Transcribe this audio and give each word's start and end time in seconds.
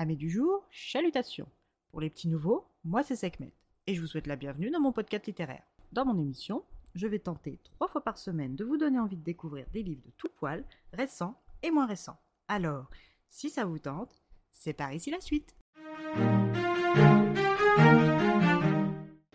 Amis 0.00 0.16
du 0.16 0.30
jour, 0.30 0.64
chalutations. 0.70 1.48
Pour 1.90 2.00
les 2.00 2.08
petits 2.08 2.28
nouveaux, 2.28 2.68
moi 2.84 3.02
c'est 3.02 3.16
Sekhmet 3.16 3.52
et 3.88 3.96
je 3.96 4.00
vous 4.00 4.06
souhaite 4.06 4.28
la 4.28 4.36
bienvenue 4.36 4.70
dans 4.70 4.78
mon 4.78 4.92
podcast 4.92 5.26
littéraire. 5.26 5.64
Dans 5.90 6.04
mon 6.04 6.16
émission, 6.16 6.62
je 6.94 7.08
vais 7.08 7.18
tenter 7.18 7.58
trois 7.64 7.88
fois 7.88 8.04
par 8.04 8.16
semaine 8.16 8.54
de 8.54 8.64
vous 8.64 8.76
donner 8.76 9.00
envie 9.00 9.16
de 9.16 9.24
découvrir 9.24 9.66
des 9.72 9.82
livres 9.82 10.04
de 10.06 10.12
tout 10.16 10.28
poil, 10.36 10.64
récents 10.92 11.42
et 11.64 11.72
moins 11.72 11.86
récents. 11.86 12.16
Alors, 12.46 12.88
si 13.28 13.50
ça 13.50 13.64
vous 13.64 13.80
tente, 13.80 14.22
c'est 14.52 14.72
par 14.72 14.92
ici 14.92 15.10
la 15.10 15.20
suite. 15.20 15.56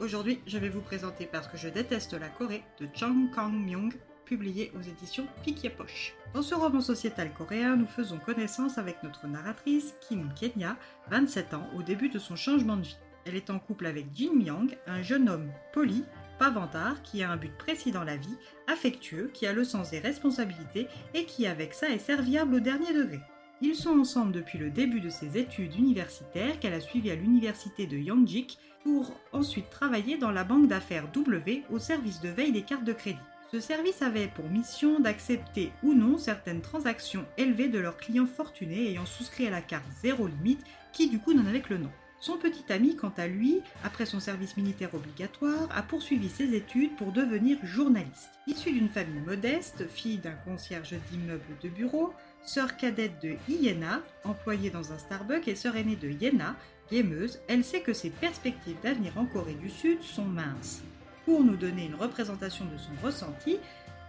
Aujourd'hui, 0.00 0.40
je 0.46 0.56
vais 0.56 0.70
vous 0.70 0.80
présenter 0.80 1.26
Parce 1.26 1.48
que 1.48 1.58
je 1.58 1.68
déteste 1.68 2.14
la 2.14 2.30
Corée 2.30 2.64
de 2.80 2.88
Chang 2.94 3.28
Kang-myung, 3.34 3.92
publié 4.26 4.70
aux 4.78 4.82
éditions 4.82 5.26
Piquier 5.42 5.70
Poche. 5.70 6.14
Dans 6.34 6.42
ce 6.42 6.54
roman 6.54 6.82
sociétal 6.82 7.32
coréen, 7.32 7.76
nous 7.76 7.86
faisons 7.86 8.18
connaissance 8.18 8.76
avec 8.76 9.02
notre 9.02 9.26
narratrice 9.26 9.94
Kim 10.06 10.28
Kenya, 10.34 10.76
27 11.10 11.54
ans, 11.54 11.66
au 11.74 11.82
début 11.82 12.10
de 12.10 12.18
son 12.18 12.36
changement 12.36 12.76
de 12.76 12.82
vie. 12.82 12.98
Elle 13.24 13.36
est 13.36 13.48
en 13.48 13.58
couple 13.58 13.86
avec 13.86 14.06
Jin 14.14 14.34
Myung, 14.34 14.76
un 14.86 15.00
jeune 15.00 15.30
homme 15.30 15.50
poli, 15.72 16.04
pas 16.38 16.50
vantard, 16.50 17.00
qui 17.02 17.22
a 17.22 17.30
un 17.30 17.36
but 17.36 17.56
précis 17.56 17.92
dans 17.92 18.04
la 18.04 18.16
vie, 18.16 18.36
affectueux, 18.66 19.30
qui 19.32 19.46
a 19.46 19.54
le 19.54 19.64
sens 19.64 19.90
des 19.90 20.00
responsabilités 20.00 20.88
et 21.14 21.24
qui 21.24 21.46
avec 21.46 21.72
ça 21.72 21.88
est 21.88 21.98
serviable 21.98 22.56
au 22.56 22.60
dernier 22.60 22.92
degré. 22.92 23.20
Ils 23.62 23.74
sont 23.74 23.98
ensemble 23.98 24.32
depuis 24.32 24.58
le 24.58 24.68
début 24.68 25.00
de 25.00 25.08
ses 25.08 25.38
études 25.38 25.76
universitaires 25.76 26.60
qu'elle 26.60 26.74
a 26.74 26.80
suivies 26.80 27.10
à 27.10 27.14
l'université 27.14 27.86
de 27.86 27.96
Yongjik 27.96 28.58
pour 28.82 29.18
ensuite 29.32 29.70
travailler 29.70 30.18
dans 30.18 30.30
la 30.30 30.44
banque 30.44 30.68
d'affaires 30.68 31.10
W 31.12 31.62
au 31.70 31.78
service 31.78 32.20
de 32.20 32.28
veille 32.28 32.52
des 32.52 32.62
cartes 32.62 32.84
de 32.84 32.92
crédit. 32.92 33.18
Ce 33.52 33.60
service 33.60 34.02
avait 34.02 34.26
pour 34.26 34.48
mission 34.50 34.98
d'accepter 34.98 35.70
ou 35.84 35.94
non 35.94 36.18
certaines 36.18 36.62
transactions 36.62 37.24
élevées 37.38 37.68
de 37.68 37.78
leurs 37.78 37.96
clients 37.96 38.26
fortunés 38.26 38.88
ayant 38.90 39.06
souscrit 39.06 39.46
à 39.46 39.50
la 39.50 39.60
carte 39.60 39.86
zéro 40.02 40.26
limite 40.26 40.64
qui 40.92 41.08
du 41.08 41.20
coup 41.20 41.32
n'en 41.32 41.46
avait 41.46 41.60
que 41.60 41.74
le 41.74 41.78
nom. 41.78 41.90
Son 42.18 42.38
petit 42.38 42.64
ami, 42.72 42.96
quant 42.96 43.12
à 43.18 43.28
lui, 43.28 43.60
après 43.84 44.06
son 44.06 44.18
service 44.18 44.56
militaire 44.56 44.94
obligatoire, 44.94 45.68
a 45.72 45.82
poursuivi 45.82 46.28
ses 46.28 46.54
études 46.54 46.96
pour 46.96 47.12
devenir 47.12 47.58
journaliste. 47.62 48.30
Issu 48.48 48.72
d'une 48.72 48.88
famille 48.88 49.20
modeste, 49.20 49.86
fille 49.88 50.18
d'un 50.18 50.32
concierge 50.32 50.94
d'immeuble 51.10 51.44
de 51.62 51.68
bureau, 51.68 52.14
sœur 52.42 52.76
cadette 52.76 53.22
de 53.22 53.36
Iena, 53.48 54.00
employée 54.24 54.70
dans 54.70 54.92
un 54.92 54.98
Starbucks, 54.98 55.46
et 55.46 55.54
sœur 55.54 55.76
aînée 55.76 55.94
de 55.94 56.08
Yena, 56.08 56.56
gameuse, 56.90 57.38
elle 57.48 57.62
sait 57.62 57.82
que 57.82 57.92
ses 57.92 58.10
perspectives 58.10 58.80
d'avenir 58.82 59.12
en 59.18 59.26
Corée 59.26 59.54
du 59.54 59.68
Sud 59.68 60.02
sont 60.02 60.24
minces. 60.24 60.82
Pour 61.26 61.42
nous 61.42 61.56
donner 61.56 61.86
une 61.86 61.96
représentation 61.96 62.64
de 62.66 62.78
son 62.78 63.04
ressenti, 63.04 63.58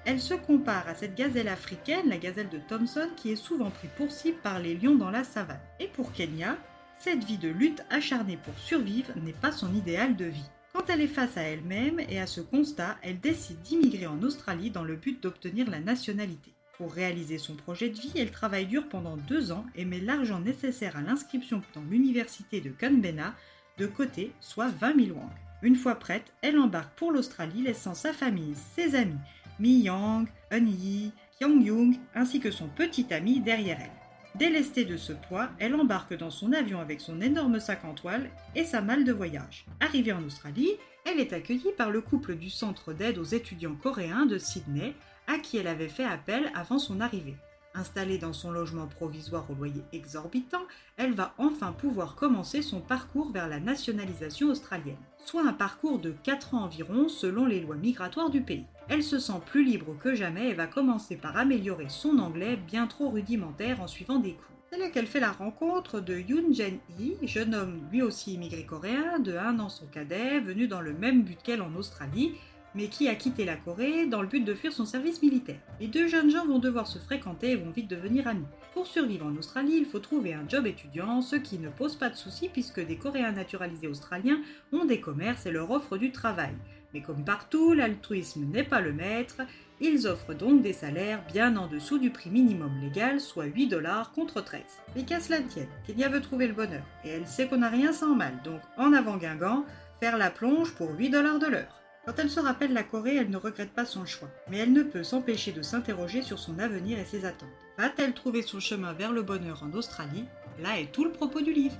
elle 0.06 0.22
se 0.22 0.36
compare 0.36 0.88
à 0.88 0.94
cette 0.94 1.16
gazelle 1.16 1.48
africaine, 1.48 2.08
la 2.08 2.20
gazelle 2.20 2.50
de 2.50 2.60
Thomson, 2.60 3.10
qui 3.18 3.32
est 3.32 3.36
souvent 3.36 3.72
pris 3.72 3.88
pour 3.98 4.12
cible 4.12 4.38
par 4.38 4.60
les 4.60 4.76
lions 4.76 4.94
dans 4.94 5.10
la 5.10 5.24
savane. 5.24 5.60
Et 5.80 5.88
pour 5.88 6.14
Kenya, 6.14 6.58
cette 7.00 7.24
vie 7.24 7.40
de 7.40 7.50
lutte 7.50 7.84
acharnée 7.90 8.38
pour 8.38 8.58
survivre 8.60 9.12
n'est 9.16 9.34
pas 9.34 9.52
son 9.52 9.74
idéal 9.74 10.16
de 10.16 10.26
vie. 10.26 10.50
Quand 10.74 10.92
elle 10.92 11.02
est 11.02 11.08
face 11.08 11.36
à 11.38 11.42
elle-même 11.42 12.00
et 12.08 12.20
à 12.20 12.28
ce 12.28 12.40
constat, 12.40 12.98
elle 13.02 13.20
décide 13.20 13.62
d'immigrer 13.64 14.06
en 14.06 14.22
Australie 14.22 14.70
dans 14.70 14.84
le 14.84 14.96
but 14.96 15.22
d'obtenir 15.22 15.68
la 15.72 15.80
nationalité. 15.80 16.54
Pour 16.78 16.94
réaliser 16.94 17.40
son 17.40 17.56
projet 17.56 17.90
de 17.90 18.00
vie, 18.00 18.14
elle 18.16 18.30
travaille 18.30 18.68
dur 18.68 18.88
pendant 18.88 19.18
deux 19.18 19.52
ans 19.52 19.66
et 19.76 19.86
met 19.86 20.02
l'argent 20.02 20.40
nécessaire 20.40 20.96
à 20.96 21.02
l'inscription 21.02 21.64
dans 21.74 21.82
l'université 21.82 22.62
de 22.62 22.70
Canberra 22.70 23.34
de 23.80 23.88
côté, 23.88 24.34
soit 24.40 24.68
20 24.68 25.06
000 25.06 25.18
wang. 25.18 25.47
Une 25.64 25.76
fois 25.76 25.96
prête, 25.96 26.34
elle 26.42 26.60
embarque 26.60 26.96
pour 26.96 27.12
l'Australie, 27.12 27.64
laissant 27.64 27.96
sa 27.96 28.14
famille, 28.14 28.56
ses 28.76 28.96
amis, 28.96 29.18
Mi 29.60 29.80
Yang, 29.80 30.28
Eun 30.52 30.68
Yi, 30.68 31.12
Kyung 31.40 31.64
Young, 31.64 31.96
ainsi 32.14 32.40
que 32.40 32.52
son 32.52 32.68
petit 32.68 33.12
ami 33.12 33.40
derrière 33.40 33.80
elle. 33.82 34.38
Délestée 34.38 34.86
de 34.86 34.98
ce 34.98 35.14
poids, 35.14 35.50
elle 35.58 35.74
embarque 35.74 36.16
dans 36.16 36.30
son 36.30 36.54
avion 36.54 36.80
avec 36.80 37.02
son 37.02 37.22
énorme 37.22 37.60
sac 37.60 37.84
en 37.86 37.96
toile 37.96 38.30
et 38.56 38.66
sa 38.66 38.82
malle 38.82 39.04
de 39.04 39.12
voyage. 39.12 39.66
Arrivée 39.80 40.14
en 40.14 40.24
Australie, 40.24 40.74
elle 41.06 41.20
est 41.20 41.34
accueillie 41.34 41.74
par 41.76 41.90
le 41.90 42.02
couple 42.02 42.36
du 42.36 42.52
centre 42.52 42.94
d'aide 42.94 43.18
aux 43.18 43.24
étudiants 43.24 43.76
coréens 43.76 44.28
de 44.28 44.38
Sydney, 44.38 44.94
à 45.26 45.40
qui 45.40 45.58
elle 45.58 45.68
avait 45.68 45.88
fait 45.88 46.06
appel 46.06 46.52
avant 46.54 46.78
son 46.78 47.02
arrivée. 47.02 47.36
Installée 47.78 48.18
dans 48.18 48.34
son 48.34 48.52
logement 48.52 48.88
provisoire 48.88 49.50
au 49.52 49.54
loyer 49.54 49.84
exorbitant, 49.94 50.64
elle 50.98 51.14
va 51.14 51.34
enfin 51.38 51.72
pouvoir 51.72 52.16
commencer 52.16 52.62
son 52.62 52.82
parcours 52.82 53.32
vers 53.32 53.48
la 53.48 53.60
nationalisation 53.60 54.50
australienne, 54.50 54.98
soit 55.26 55.48
un 55.48 55.54
parcours 55.54 56.00
de 56.00 56.12
4 56.24 56.56
ans 56.56 56.64
environ 56.64 57.08
selon 57.08 57.46
les 57.46 57.62
lois 57.62 57.76
migratoires 57.76 58.32
du 58.32 58.42
pays. 58.42 58.66
Elle 58.90 59.04
se 59.04 59.20
sent 59.20 59.42
plus 59.46 59.64
libre 59.64 59.96
que 60.00 60.16
jamais 60.16 60.50
et 60.50 60.54
va 60.54 60.66
commencer 60.66 61.18
par 61.18 61.38
améliorer 61.38 61.90
son 61.90 62.18
anglais 62.18 62.58
bien 62.58 62.88
trop 62.88 63.10
rudimentaire 63.10 63.80
en 63.82 63.88
suivant 63.88 64.18
des 64.18 64.34
cours. 64.34 64.46
C'est 64.72 64.80
là 64.80 64.90
qu'elle 64.90 65.08
fait 65.08 65.20
la 65.20 65.32
rencontre 65.32 66.02
de 66.02 66.18
Yoon 66.18 66.52
Jen-hee, 66.52 67.16
jeune 67.22 67.56
homme 67.56 67.82
lui 67.92 68.02
aussi 68.02 68.34
immigré 68.34 68.66
coréen, 68.66 69.20
de 69.20 69.38
1 69.38 69.60
an 69.60 69.70
son 69.70 69.86
cadet, 69.86 70.40
venu 70.40 70.68
dans 70.68 70.82
le 70.82 70.94
même 70.94 71.24
but 71.24 71.42
qu'elle 71.42 71.62
en 71.62 71.74
Australie, 71.76 72.34
mais 72.76 72.88
qui 72.88 73.08
a 73.08 73.16
quitté 73.16 73.46
la 73.46 73.56
Corée 73.56 74.06
dans 74.06 74.22
le 74.22 74.28
but 74.28 74.44
de 74.44 74.54
fuir 74.54 74.72
son 74.72 74.86
service 74.86 75.22
militaire. 75.22 75.60
Les 75.80 75.88
deux 75.88 76.08
jeunes 76.08 76.30
gens 76.30 76.46
vont 76.46 76.60
devoir 76.60 76.88
se 76.88 77.00
fréquenter 77.00 77.52
et 77.52 77.56
vont 77.56 77.72
vite 77.72 77.90
devenir 77.90 78.28
amis. 78.28 78.46
Pour 78.74 78.88
survivre 78.88 79.26
en 79.26 79.36
Australie, 79.36 79.78
il 79.78 79.86
faut 79.86 80.00
trouver 80.00 80.34
un 80.34 80.48
job 80.48 80.68
étudiant, 80.68 81.22
ce 81.22 81.36
qui 81.36 81.58
ne 81.58 81.70
pose 81.70 81.96
pas 81.96 82.10
de 82.10 82.16
soucis 82.16 82.50
puisque 82.50 82.86
des 82.86 82.98
Coréens 82.98 83.32
naturalisés 83.32 83.88
australiens 83.88 84.42
ont 84.72 84.86
des 84.86 85.00
commerces 85.00 85.46
et 85.46 85.52
leur 85.52 85.72
offrent 85.72 85.98
du 85.98 86.12
travail. 86.12 86.54
Mais 86.94 87.02
comme 87.02 87.26
partout, 87.26 87.74
l'altruisme 87.74 88.46
n'est 88.46 88.64
pas 88.64 88.82
le 88.82 88.94
maître, 88.94 89.42
ils 89.80 90.08
offrent 90.08 90.34
donc 90.34 90.62
des 90.62 90.74
salaires 90.74 91.24
bien 91.32 91.56
en 91.58 91.68
dessous 91.68 92.00
du 92.00 92.10
prix 92.10 92.30
minimum 92.30 92.72
légal, 92.82 93.20
soit 93.20 93.46
8 93.46 93.68
dollars 93.68 94.12
contre 94.12 94.42
13. 94.42 94.62
Mais 94.96 95.04
qu'à 95.04 95.20
cela 95.20 95.42
tienne, 95.42 95.68
Kenya 95.86 96.10
veut 96.10 96.22
trouver 96.22 96.48
le 96.48 96.54
bonheur, 96.54 96.84
et 97.04 97.10
elle 97.10 97.28
sait 97.28 97.48
qu'on 97.48 97.58
n'a 97.58 97.70
rien 97.70 97.94
sans 97.94 98.16
mal, 98.16 98.34
donc 98.44 98.62
en 98.78 98.94
avant 98.94 99.18
Guingamp, 99.18 99.66
faire 100.00 100.18
la 100.18 100.32
plonge 100.32 100.74
pour 100.74 100.98
8 100.98 101.10
dollars 101.10 101.40
de 101.40 101.48
l'heure. 101.48 101.82
Quand 102.08 102.20
elle 102.20 102.30
se 102.30 102.40
rappelle 102.40 102.72
la 102.72 102.84
Corée, 102.84 103.18
elle 103.18 103.30
ne 103.30 103.36
regrette 103.36 103.74
pas 103.74 103.84
son 103.84 104.06
choix, 104.06 104.30
mais 104.50 104.60
elle 104.60 104.72
ne 104.72 104.82
peut 104.82 105.04
s'empêcher 105.04 105.52
de 105.52 105.62
s'interroger 105.62 106.22
sur 106.22 106.40
son 106.40 106.58
avenir 106.58 106.98
et 106.98 107.04
ses 107.04 107.26
attentes. 107.26 107.50
Va-t-elle 107.78 108.14
trouver 108.14 108.44
son 108.44 108.62
chemin 108.62 108.94
vers 108.94 109.12
le 109.12 109.24
bonheur 109.24 109.62
en 109.62 109.74
Australie? 109.74 110.24
Là 110.62 110.80
est 110.80 110.94
tout 110.94 111.04
le 111.04 111.12
propos 111.12 111.42
du 111.42 111.52
livre. 111.52 111.76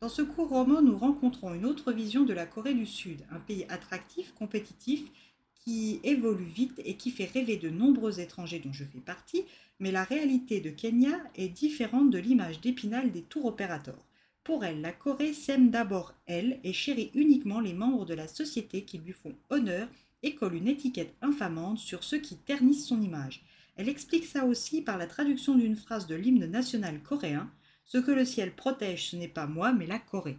Dans 0.00 0.08
ce 0.08 0.22
court 0.22 0.48
roman, 0.48 0.80
nous 0.80 0.96
rencontrons 0.96 1.52
une 1.52 1.66
autre 1.66 1.92
vision 1.92 2.22
de 2.22 2.32
la 2.32 2.46
Corée 2.46 2.72
du 2.72 2.86
Sud, 2.86 3.20
un 3.30 3.40
pays 3.40 3.66
attractif, 3.68 4.32
compétitif, 4.32 5.02
qui 5.54 6.00
évolue 6.02 6.46
vite 6.46 6.80
et 6.82 6.96
qui 6.96 7.10
fait 7.10 7.30
rêver 7.30 7.58
de 7.58 7.68
nombreux 7.68 8.20
étrangers 8.20 8.60
dont 8.60 8.72
je 8.72 8.84
fais 8.84 9.00
partie, 9.00 9.44
mais 9.80 9.92
la 9.92 10.04
réalité 10.04 10.62
de 10.62 10.70
Kenya 10.70 11.12
est 11.34 11.50
différente 11.50 12.08
de 12.08 12.18
l'image 12.18 12.62
d'épinal 12.62 13.12
des 13.12 13.20
tours 13.20 13.44
opérateurs. 13.44 14.06
Pour 14.44 14.64
elle, 14.64 14.80
la 14.80 14.92
Corée 14.92 15.34
s'aime 15.34 15.70
d'abord 15.70 16.14
elle 16.26 16.60
et 16.64 16.72
chérit 16.72 17.10
uniquement 17.14 17.60
les 17.60 17.74
membres 17.74 18.06
de 18.06 18.14
la 18.14 18.26
société 18.26 18.84
qui 18.84 18.98
lui 18.98 19.12
font 19.12 19.34
honneur 19.50 19.88
et 20.22 20.34
colle 20.34 20.54
une 20.54 20.68
étiquette 20.68 21.14
infamante 21.20 21.78
sur 21.78 22.04
ceux 22.04 22.18
qui 22.18 22.36
ternissent 22.36 22.86
son 22.86 23.02
image. 23.02 23.42
Elle 23.76 23.88
explique 23.88 24.26
ça 24.26 24.44
aussi 24.44 24.82
par 24.82 24.98
la 24.98 25.06
traduction 25.06 25.54
d'une 25.54 25.76
phrase 25.76 26.06
de 26.06 26.14
l'hymne 26.14 26.46
national 26.46 27.02
coréen 27.02 27.50
Ce 27.84 27.98
que 27.98 28.10
le 28.10 28.24
ciel 28.24 28.54
protège, 28.54 29.10
ce 29.10 29.16
n'est 29.16 29.28
pas 29.28 29.46
moi, 29.46 29.72
mais 29.72 29.86
la 29.86 29.98
Corée. 29.98 30.38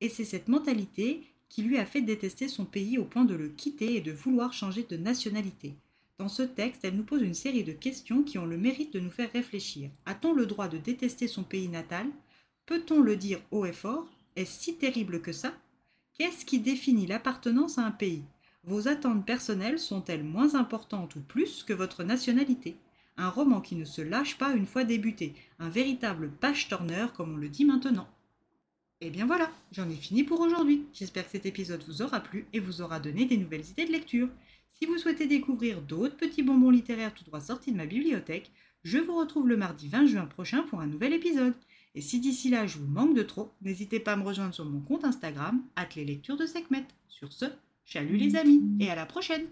Et 0.00 0.08
c'est 0.08 0.24
cette 0.24 0.48
mentalité 0.48 1.22
qui 1.48 1.62
lui 1.62 1.78
a 1.78 1.86
fait 1.86 2.02
détester 2.02 2.48
son 2.48 2.64
pays 2.64 2.98
au 2.98 3.04
point 3.04 3.24
de 3.24 3.34
le 3.34 3.48
quitter 3.48 3.96
et 3.96 4.00
de 4.00 4.12
vouloir 4.12 4.52
changer 4.52 4.84
de 4.84 4.96
nationalité. 4.96 5.74
Dans 6.18 6.28
ce 6.28 6.42
texte, 6.42 6.84
elle 6.84 6.96
nous 6.96 7.04
pose 7.04 7.22
une 7.22 7.34
série 7.34 7.64
de 7.64 7.72
questions 7.72 8.22
qui 8.22 8.38
ont 8.38 8.46
le 8.46 8.56
mérite 8.56 8.92
de 8.92 9.00
nous 9.00 9.10
faire 9.10 9.30
réfléchir. 9.32 9.90
A-t-on 10.06 10.32
le 10.32 10.46
droit 10.46 10.68
de 10.68 10.78
détester 10.78 11.28
son 11.28 11.42
pays 11.42 11.68
natal? 11.68 12.06
Peut-on 12.66 13.00
le 13.00 13.16
dire 13.16 13.40
haut 13.50 13.66
et 13.66 13.72
fort 13.72 14.06
Est-ce 14.36 14.62
si 14.62 14.76
terrible 14.76 15.20
que 15.20 15.32
ça? 15.32 15.52
Qu'est-ce 16.16 16.44
qui 16.44 16.60
définit 16.60 17.06
l'appartenance 17.06 17.78
à 17.78 17.84
un 17.84 17.90
pays? 17.90 18.22
Vos 18.64 18.86
attentes 18.86 19.26
personnelles 19.26 19.80
sont-elles 19.80 20.22
moins 20.22 20.54
importantes 20.54 21.16
ou 21.16 21.20
plus 21.20 21.64
que 21.64 21.72
votre 21.72 22.04
nationalité? 22.04 22.76
Un 23.16 23.28
roman 23.28 23.60
qui 23.60 23.74
ne 23.74 23.84
se 23.84 24.00
lâche 24.00 24.38
pas 24.38 24.54
une 24.54 24.66
fois 24.66 24.84
débuté, 24.84 25.34
un 25.58 25.68
véritable 25.68 26.30
page-turner 26.30 27.06
comme 27.16 27.34
on 27.34 27.36
le 27.36 27.48
dit 27.48 27.64
maintenant. 27.64 28.08
Et 29.00 29.08
eh 29.08 29.10
bien 29.10 29.26
voilà, 29.26 29.50
j'en 29.72 29.90
ai 29.90 29.96
fini 29.96 30.22
pour 30.22 30.38
aujourd'hui. 30.38 30.86
J'espère 30.94 31.24
que 31.24 31.32
cet 31.32 31.44
épisode 31.44 31.82
vous 31.88 32.02
aura 32.02 32.20
plu 32.20 32.46
et 32.52 32.60
vous 32.60 32.82
aura 32.82 33.00
donné 33.00 33.24
des 33.24 33.36
nouvelles 33.36 33.68
idées 33.68 33.86
de 33.86 33.90
lecture. 33.90 34.28
Si 34.70 34.86
vous 34.86 34.96
souhaitez 34.96 35.26
découvrir 35.26 35.82
d'autres 35.82 36.16
petits 36.16 36.44
bonbons 36.44 36.70
littéraires 36.70 37.12
tout 37.12 37.24
droit 37.24 37.40
sortis 37.40 37.72
de 37.72 37.76
ma 37.76 37.86
bibliothèque, 37.86 38.52
je 38.84 38.98
vous 38.98 39.16
retrouve 39.16 39.48
le 39.48 39.56
mardi 39.56 39.88
20 39.88 40.06
juin 40.06 40.26
prochain 40.26 40.62
pour 40.62 40.80
un 40.80 40.86
nouvel 40.86 41.12
épisode. 41.12 41.54
Et 41.94 42.00
si 42.00 42.20
d'ici 42.20 42.48
là 42.48 42.66
je 42.66 42.78
vous 42.78 42.86
manque 42.86 43.14
de 43.14 43.22
trop, 43.22 43.52
n'hésitez 43.60 44.00
pas 44.00 44.12
à 44.12 44.16
me 44.16 44.24
rejoindre 44.24 44.54
sur 44.54 44.64
mon 44.64 44.80
compte 44.80 45.04
Instagram, 45.04 45.62
les 45.96 46.04
lectures 46.04 46.36
de 46.36 46.46
Sekhmet. 46.46 46.86
Sur 47.08 47.32
ce, 47.32 47.46
chalut 47.84 48.16
les 48.16 48.36
amis 48.36 48.62
et 48.80 48.90
à 48.90 48.94
la 48.94 49.06
prochaine! 49.06 49.46